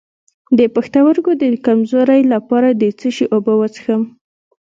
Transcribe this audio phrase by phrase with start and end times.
[0.57, 4.01] د پښتورګو د کمزوری لپاره د څه شي اوبه وڅښم؟